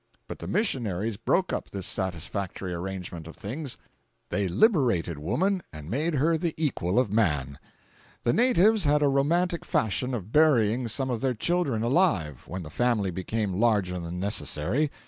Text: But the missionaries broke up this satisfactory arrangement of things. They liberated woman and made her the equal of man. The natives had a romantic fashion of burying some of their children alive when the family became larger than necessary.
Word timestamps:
But 0.27 0.39
the 0.39 0.47
missionaries 0.47 1.15
broke 1.15 1.53
up 1.53 1.69
this 1.69 1.85
satisfactory 1.85 2.73
arrangement 2.73 3.27
of 3.27 3.35
things. 3.37 3.77
They 4.29 4.47
liberated 4.47 5.19
woman 5.19 5.61
and 5.71 5.91
made 5.91 6.15
her 6.15 6.39
the 6.39 6.55
equal 6.57 6.97
of 6.97 7.11
man. 7.11 7.59
The 8.23 8.33
natives 8.33 8.85
had 8.85 9.03
a 9.03 9.07
romantic 9.07 9.63
fashion 9.63 10.15
of 10.15 10.31
burying 10.31 10.87
some 10.87 11.11
of 11.11 11.21
their 11.21 11.35
children 11.35 11.83
alive 11.83 12.45
when 12.47 12.63
the 12.63 12.71
family 12.71 13.11
became 13.11 13.53
larger 13.53 13.99
than 13.99 14.19
necessary. 14.19 14.89